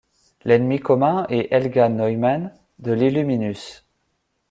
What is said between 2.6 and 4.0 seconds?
de l'Illuminus.